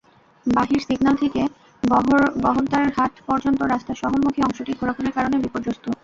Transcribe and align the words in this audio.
বাহির 0.45 0.81
সিগন্যাল 0.81 1.15
থেকে 1.15 1.41
বহদ্দারহাট 2.43 3.13
পর্যন্ত 3.27 3.59
রাস্তার 3.63 3.99
শহরমুখী 4.01 4.39
অংশটি 4.43 4.71
খোঁড়াখুঁড়ির 4.79 5.15
কারণে 5.17 5.35
বিপর্যস্ত। 5.43 5.85